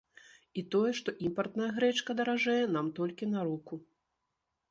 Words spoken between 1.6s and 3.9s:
грэчка даражэе, нам толькі на руку!